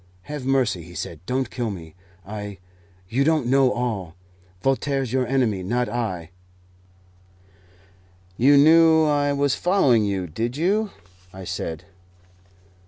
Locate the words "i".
2.25-2.57, 5.87-6.31, 9.05-9.31, 11.31-11.43